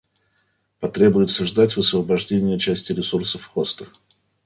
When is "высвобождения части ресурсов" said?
1.75-3.45